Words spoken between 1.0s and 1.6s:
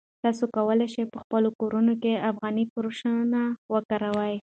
په خپلو